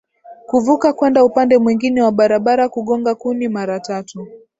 kuvuka 0.47 0.93
kwenda 0.93 1.23
upande 1.25 1.57
mwingine 1.57 2.01
wa 2.01 2.11
barabara 2.11 2.69
Kugonga 2.69 3.15
kuni 3.15 3.47
mara 3.47 3.79
tatu 3.79 4.27